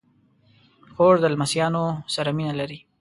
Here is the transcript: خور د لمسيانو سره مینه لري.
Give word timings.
خور 0.93 1.15
د 1.21 1.25
لمسيانو 1.33 1.83
سره 2.15 2.29
مینه 2.37 2.53
لري. 2.59 2.79